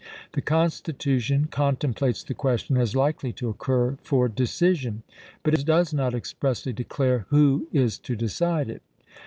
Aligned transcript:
The 0.31 0.41
Constitution 0.41 1.45
contemplates 1.51 2.23
the 2.23 2.33
question 2.33 2.75
as 2.75 2.95
likely 2.95 3.31
to 3.33 3.49
occur 3.49 3.99
for 4.01 4.27
decision, 4.27 5.03
but 5.43 5.53
it 5.53 5.63
does 5.63 5.93
not 5.93 6.15
expressly 6.15 6.73
declare 6.73 7.27
who 7.29 7.67
is 7.71 7.99
to 7.99 8.15
decide 8.15 8.67
it. 8.71 8.81